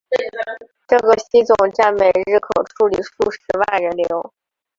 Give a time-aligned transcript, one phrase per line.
[0.87, 4.33] 这个新总站每日可处理数十万人流。